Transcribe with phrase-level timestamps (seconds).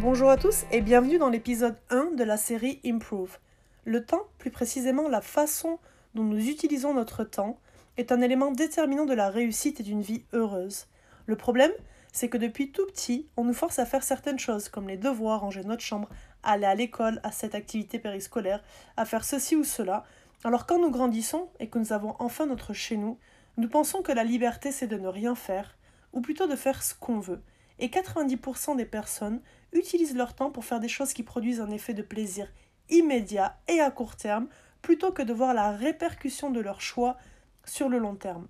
[0.00, 3.36] Bonjour à tous et bienvenue dans l'épisode 1 de la série Improve.
[3.84, 5.78] Le temps, plus précisément la façon
[6.14, 7.58] dont nous utilisons notre temps,
[7.98, 10.86] est un élément déterminant de la réussite et d'une vie heureuse.
[11.26, 11.70] Le problème,
[12.14, 15.42] c'est que depuis tout petit, on nous force à faire certaines choses, comme les devoirs,
[15.42, 16.08] ranger notre chambre,
[16.42, 18.64] aller à l'école, à cette activité périscolaire,
[18.96, 20.04] à faire ceci ou cela.
[20.44, 23.18] Alors quand nous grandissons et que nous avons enfin notre chez nous,
[23.58, 25.76] nous pensons que la liberté c'est de ne rien faire,
[26.14, 27.42] ou plutôt de faire ce qu'on veut.
[27.82, 29.40] Et 90% des personnes
[29.72, 32.48] utilisent leur temps pour faire des choses qui produisent un effet de plaisir
[32.88, 34.48] immédiat et à court terme,
[34.82, 37.16] plutôt que de voir la répercussion de leur choix
[37.64, 38.48] sur le long terme.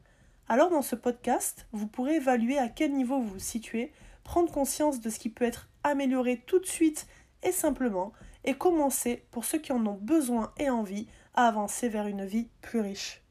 [0.48, 3.92] Alors dans ce podcast, vous pourrez évaluer à quel niveau vous vous situez,
[4.24, 7.06] prendre conscience de ce qui peut être amélioré tout de suite
[7.42, 8.12] et simplement,
[8.44, 12.48] et commencer, pour ceux qui en ont besoin et envie, à avancer vers une vie
[12.62, 13.22] plus riche.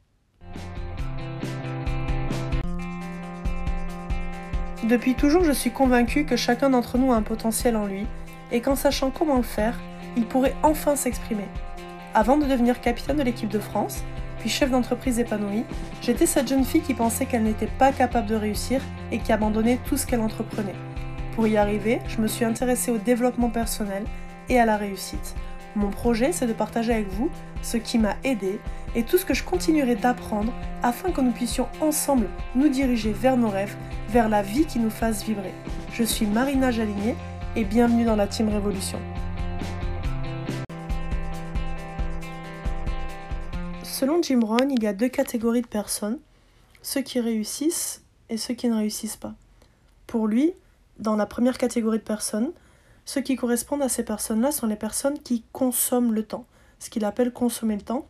[4.84, 8.06] Depuis toujours, je suis convaincue que chacun d'entre nous a un potentiel en lui,
[8.50, 9.78] et qu'en sachant comment le faire,
[10.16, 11.48] il pourrait enfin s'exprimer.
[12.14, 14.02] Avant de devenir capitaine de l'équipe de France,
[14.38, 15.64] puis chef d'entreprise épanouie,
[16.00, 18.80] j'étais cette jeune fille qui pensait qu'elle n'était pas capable de réussir
[19.12, 20.74] et qui abandonnait tout ce qu'elle entreprenait.
[21.34, 24.04] Pour y arriver, je me suis intéressée au développement personnel
[24.48, 25.34] et à la réussite.
[25.76, 27.30] Mon projet, c'est de partager avec vous
[27.62, 28.58] ce qui m'a aidé
[28.96, 33.36] et tout ce que je continuerai d'apprendre afin que nous puissions ensemble nous diriger vers
[33.36, 33.76] nos rêves,
[34.08, 35.54] vers la vie qui nous fasse vibrer.
[35.92, 37.14] Je suis Marina Jaligné
[37.54, 38.98] et bienvenue dans la Team Révolution.
[43.84, 46.18] Selon Jim Rohn, il y a deux catégories de personnes,
[46.82, 49.34] ceux qui réussissent et ceux qui ne réussissent pas.
[50.08, 50.52] Pour lui,
[50.98, 52.50] dans la première catégorie de personnes,
[53.04, 56.46] ceux qui correspondent à ces personnes-là sont les personnes qui consomment le temps,
[56.78, 58.06] ce qu'il appelle consommer le temps.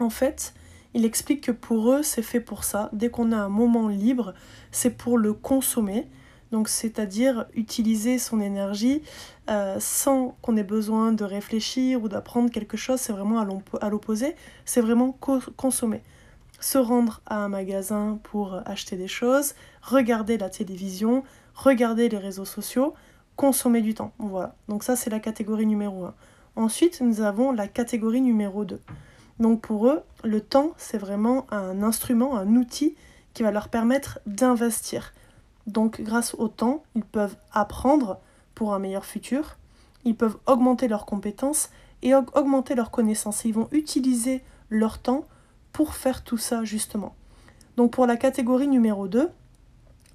[0.00, 0.54] En fait,
[0.94, 2.90] il explique que pour eux, c'est fait pour ça.
[2.92, 4.34] Dès qu'on a un moment libre,
[4.70, 6.06] c'est pour le consommer.
[6.50, 9.02] Donc, c'est-à-dire utiliser son énergie
[9.48, 13.00] euh, sans qu'on ait besoin de réfléchir ou d'apprendre quelque chose.
[13.00, 13.40] C'est vraiment
[13.80, 14.36] à l'opposé.
[14.66, 15.12] C'est vraiment
[15.56, 16.02] consommer.
[16.60, 21.24] Se rendre à un magasin pour acheter des choses, regarder la télévision,
[21.54, 22.94] regarder les réseaux sociaux,
[23.36, 24.12] consommer du temps.
[24.18, 24.54] Voilà.
[24.68, 26.14] Donc ça, c'est la catégorie numéro 1.
[26.56, 28.80] Ensuite, nous avons la catégorie numéro 2.
[29.38, 32.94] Donc pour eux, le temps, c'est vraiment un instrument, un outil
[33.34, 35.12] qui va leur permettre d'investir.
[35.66, 38.18] Donc grâce au temps, ils peuvent apprendre
[38.54, 39.56] pour un meilleur futur,
[40.04, 41.70] ils peuvent augmenter leurs compétences
[42.02, 43.44] et augmenter leurs connaissances.
[43.44, 45.26] Ils vont utiliser leur temps
[45.72, 47.14] pour faire tout ça justement.
[47.76, 49.30] Donc pour la catégorie numéro 2,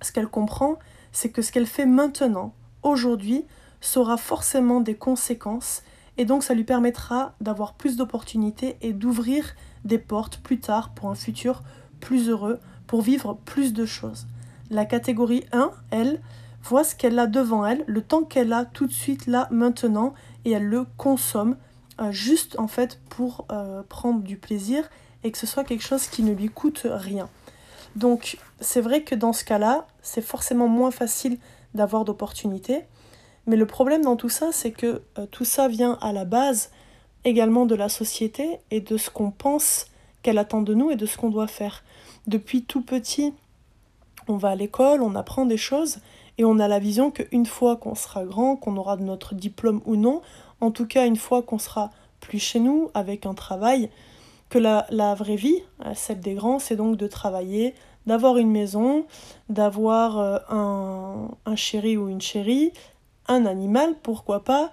[0.02, 0.78] ce qu'elle comprend,
[1.12, 2.54] c'est que ce qu'elle fait maintenant,
[2.88, 3.46] aujourd'hui,
[3.82, 5.84] sera forcément des conséquences
[6.18, 9.56] et donc ça lui permettra d'avoir plus d'opportunités et d'ouvrir
[9.86, 11.62] des portes plus tard pour un futur
[12.00, 14.28] plus heureux, pour vivre plus de choses.
[14.70, 16.22] La catégorie 1, elle,
[16.64, 20.14] voit ce qu'elle a devant elle, le temps qu'elle a tout de suite là, maintenant,
[20.44, 21.56] et elle le consomme
[22.00, 24.90] euh, juste en fait pour euh, prendre du plaisir
[25.24, 27.30] et que ce soit quelque chose qui ne lui coûte rien.
[27.96, 31.38] Donc c'est vrai que dans ce cas-là, c'est forcément moins facile
[31.78, 32.84] d'avoir d'opportunités.
[33.46, 36.72] Mais le problème dans tout ça, c'est que euh, tout ça vient à la base
[37.24, 39.88] également de la société et de ce qu'on pense
[40.22, 41.84] qu'elle attend de nous et de ce qu'on doit faire.
[42.28, 43.34] Depuis tout petit,
[44.28, 46.00] on va à l'école, on apprend des choses
[46.38, 49.96] et on a la vision qu'une fois qu'on sera grand, qu'on aura notre diplôme ou
[49.96, 50.22] non,
[50.60, 53.90] en tout cas une fois qu'on sera plus chez nous avec un travail,
[54.50, 57.74] que la, vraie vie, euh, celle des grands, c'est donc de travailler,
[58.06, 59.06] d'avoir une maison,
[59.50, 62.72] d'avoir euh, un, un chéri ou une chérie,
[63.28, 64.72] un animal, pourquoi pas,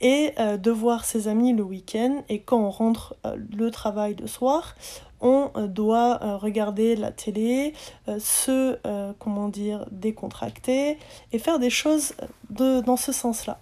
[0.00, 2.22] et euh, de voir ses amis le week-end.
[2.28, 4.76] Et quand on rentre le travail de soir,
[5.20, 7.72] on doit regarder la télé,
[8.18, 8.76] se,
[9.18, 10.98] comment dire, décontracter
[11.32, 12.12] et faire des choses
[12.50, 13.58] de, dans ce sens-là.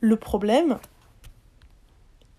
[0.00, 0.78] Le problème,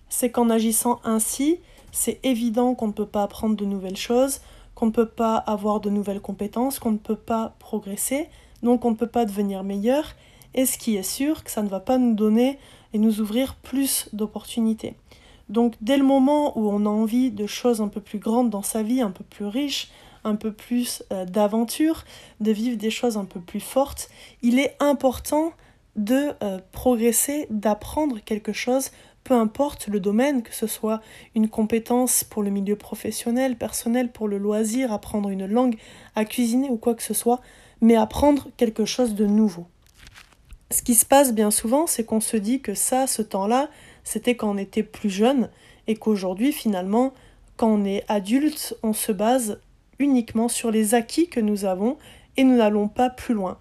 [0.09, 1.59] c'est qu'en agissant ainsi,
[1.91, 4.41] c'est évident qu'on ne peut pas apprendre de nouvelles choses,
[4.75, 8.29] qu'on ne peut pas avoir de nouvelles compétences, qu'on ne peut pas progresser,
[8.63, 10.16] donc on ne peut pas devenir meilleur,
[10.53, 12.58] et ce qui est sûr, que ça ne va pas nous donner
[12.93, 14.96] et nous ouvrir plus d'opportunités.
[15.49, 18.61] Donc dès le moment où on a envie de choses un peu plus grandes dans
[18.61, 19.90] sa vie, un peu plus riches,
[20.23, 22.03] un peu plus euh, d'aventure,
[22.40, 24.09] de vivre des choses un peu plus fortes,
[24.41, 25.53] il est important
[25.96, 28.91] de euh, progresser, d'apprendre quelque chose
[29.23, 31.01] peu importe le domaine, que ce soit
[31.35, 35.77] une compétence pour le milieu professionnel, personnel, pour le loisir, apprendre une langue,
[36.16, 37.41] à cuisiner ou quoi que ce soit,
[37.81, 39.67] mais apprendre quelque chose de nouveau.
[40.71, 43.69] Ce qui se passe bien souvent, c'est qu'on se dit que ça, ce temps-là,
[44.03, 45.49] c'était quand on était plus jeune,
[45.87, 47.13] et qu'aujourd'hui, finalement,
[47.57, 49.59] quand on est adulte, on se base
[49.97, 51.97] uniquement sur les acquis que nous avons
[52.37, 53.57] et nous n'allons pas plus loin.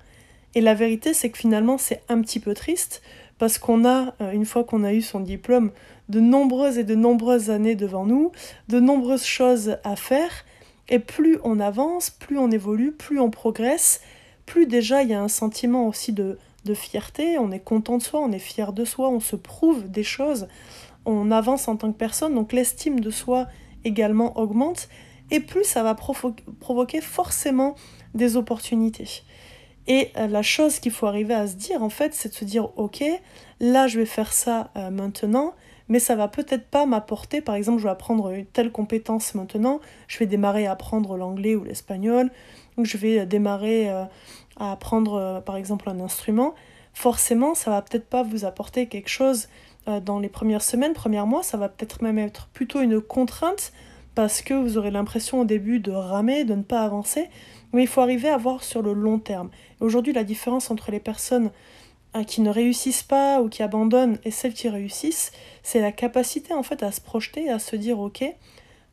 [0.55, 3.03] Et la vérité, c'est que finalement, c'est un petit peu triste
[3.39, 5.71] parce qu'on a, euh, une fois qu'on a eu son diplôme,
[6.09, 8.33] de nombreuses et de nombreuses années devant nous,
[8.69, 10.45] de nombreuses choses à faire,
[10.89, 14.01] et plus on avance, plus on évolue, plus on progresse,
[14.47, 18.03] plus déjà il y a un sentiment aussi de, de fierté, on est content de
[18.03, 20.49] soi, on est fier de soi, on se prouve des choses,
[21.05, 23.47] on avance en tant que personne, donc l'estime de soi
[23.85, 24.89] également augmente,
[25.31, 27.75] et plus ça va provoquer forcément
[28.15, 29.23] des opportunités.
[29.89, 32.45] Et euh, la chose qu'il faut arriver à se dire, en fait, c'est de se
[32.45, 33.03] dire, ok,
[33.59, 35.55] là, je vais faire ça euh, maintenant,
[35.89, 39.81] mais ça va peut-être pas m'apporter, par exemple, je vais apprendre une telle compétence maintenant,
[40.07, 42.31] je vais démarrer à apprendre l'anglais ou l'espagnol,
[42.77, 44.05] ou je vais démarrer euh,
[44.59, 46.55] à apprendre, par exemple, un instrument.
[46.93, 49.49] Forcément, ça va peut-être pas vous apporter quelque chose
[50.05, 53.73] dans les premières semaines, premiers mois, ça va peut-être même être plutôt une contrainte,
[54.15, 57.31] parce que vous aurez l'impression au début de ramer, de ne pas avancer,
[57.73, 59.51] mais il faut arriver à voir sur le long terme.
[59.81, 61.51] Aujourd'hui, la différence entre les personnes
[62.17, 65.31] euh, qui ne réussissent pas ou qui abandonnent et celles qui réussissent,
[65.63, 68.25] c'est la capacité en fait à se projeter, à se dire ok,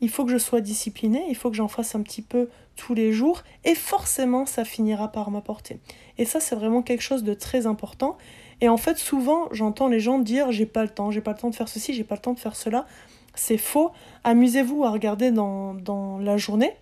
[0.02, 2.94] il faut que je sois discipliné, il faut que j'en fasse un petit peu tous
[2.94, 5.80] les jours et forcément ça finira par m'apporter.
[6.18, 8.18] Et ça c'est vraiment quelque chose de très important.
[8.60, 11.38] Et en fait souvent j'entends les gens dire j'ai pas le temps, j'ai pas le
[11.38, 12.86] temps de faire ceci, j'ai pas le temps de faire cela.
[13.34, 13.92] C'est faux.
[14.26, 16.74] Amusez-vous à regarder dans, dans la journée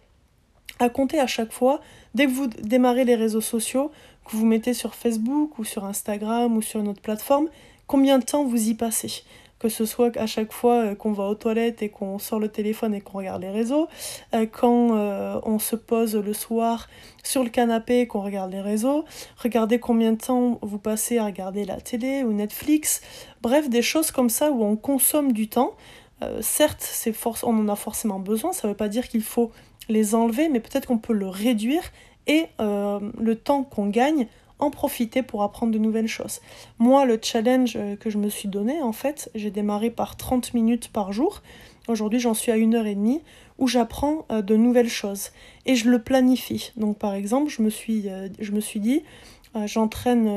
[0.80, 1.82] à compter à chaque fois,
[2.16, 3.92] dès que vous démarrez les réseaux sociaux,
[4.26, 7.48] que vous mettez sur Facebook ou sur Instagram ou sur une autre plateforme,
[7.88, 9.24] combien de temps vous y passez
[9.64, 12.50] que ce soit à chaque fois euh, qu'on va aux toilettes et qu'on sort le
[12.50, 13.88] téléphone et qu'on regarde les réseaux,
[14.36, 16.90] euh, quand euh, on se pose le soir
[17.24, 19.06] sur le canapé et qu'on regarde les réseaux,
[19.38, 23.02] regardez combien de temps vous passez à regarder la télé ou Netflix,
[23.42, 25.72] bref, des choses comme ça où on consomme du temps.
[26.42, 27.14] certes, c'est
[27.44, 29.52] on en a forcément besoin, ça ne veut pas dire qu'il faut
[29.90, 31.84] les enlever, mais peut-être qu'on peut le réduire
[32.28, 34.28] et euh, le temps qu'on gagne,
[34.60, 36.40] en profiter pour apprendre de nouvelles choses.
[36.80, 40.54] Moi, le challenge euh, que je me suis donné, en fait, j'ai démarré par 30
[40.54, 41.42] minutes par jour.
[41.90, 43.22] Aujourd'hui, j'en suis à une heure et demie
[43.58, 45.32] où j'apprends euh, de nouvelles choses
[45.66, 46.72] et je le planifie.
[46.78, 48.08] Donc, par exemple, je me suis,
[48.40, 49.04] je me suis dit,
[49.66, 50.28] j'entraîne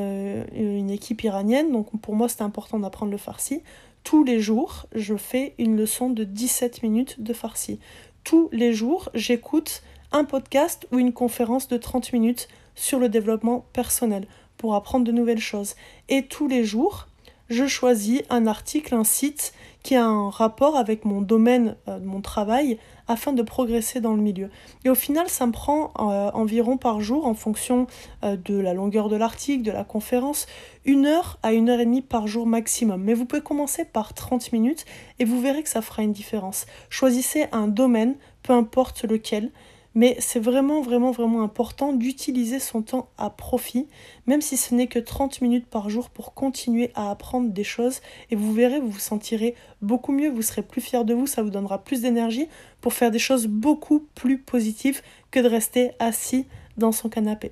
[0.53, 3.61] une équipe iranienne, donc pour moi, c'était important d'apprendre le farsi.
[4.03, 7.79] Tous les jours, je fais une leçon de 17 minutes de farsi
[8.27, 13.65] tous les jours, j'écoute un podcast ou une conférence de 30 minutes sur le développement
[13.71, 14.27] personnel
[14.57, 15.75] pour apprendre de nouvelles choses.
[16.09, 17.07] Et tous les jours,
[17.47, 22.19] je choisis un article, un site qui a un rapport avec mon domaine euh, mon
[22.19, 24.49] travail afin de progresser dans le milieu.
[24.85, 27.87] Et au final, ça me prend euh, environ par jour, en fonction
[28.23, 30.47] euh, de la longueur de l'article, de la conférence,
[30.85, 33.03] une heure à une heure et demie par jour maximum.
[33.03, 34.85] Mais vous pouvez commencer par 30 minutes
[35.19, 36.65] et vous verrez que ça fera une différence.
[36.89, 39.51] Choisissez un domaine, peu importe lequel,
[39.97, 43.87] mais c'est vraiment, vraiment, vraiment important d'utiliser son temps à profit,
[44.27, 48.01] même si ce n'est que 30 minutes par jour pour continuer à apprendre des choses.
[48.29, 51.41] Et vous verrez, vous vous sentirez beaucoup mieux, vous serez plus fier de vous, ça
[51.41, 52.47] vous donnera plus d'énergie
[52.79, 55.01] pour faire des choses beaucoup plus positives
[55.31, 56.45] que de rester assis
[56.77, 57.51] dans son canapé.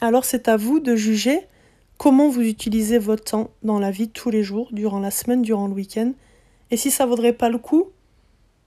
[0.00, 1.40] Alors c'est à vous de juger
[1.98, 5.66] comment vous utilisez votre temps dans la vie tous les jours, durant la semaine, durant
[5.66, 6.12] le week-end,
[6.70, 7.90] et si ça vaudrait pas le coup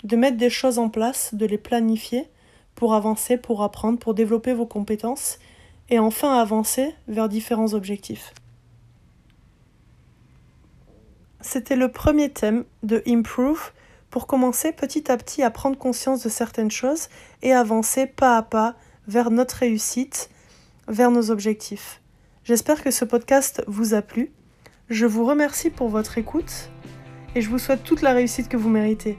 [0.04, 2.30] de mettre des choses en place, de les planifier
[2.76, 5.40] pour avancer, pour apprendre, pour développer vos compétences
[5.90, 8.34] et enfin avancer vers différents objectifs.
[11.42, 13.72] C'était le premier thème de Improve
[14.10, 17.10] pour commencer petit à petit à prendre conscience de certaines choses
[17.42, 18.76] et avancer pas à pas
[19.08, 20.30] vers notre réussite,
[20.88, 22.02] vers nos objectifs.
[22.44, 24.32] J'espère que ce podcast vous a plu.
[24.90, 26.70] Je vous remercie pour votre écoute
[27.36, 29.18] et je vous souhaite toute la réussite que vous méritez.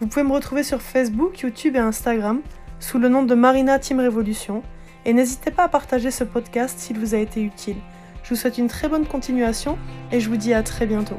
[0.00, 2.40] Vous pouvez me retrouver sur Facebook, YouTube et Instagram
[2.78, 4.62] sous le nom de Marina Team Révolution
[5.04, 7.78] et n'hésitez pas à partager ce podcast s'il vous a été utile.
[8.22, 9.76] Je vous souhaite une très bonne continuation
[10.12, 11.18] et je vous dis à très bientôt.